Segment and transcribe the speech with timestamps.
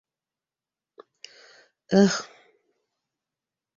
[2.01, 2.17] -Ыһ!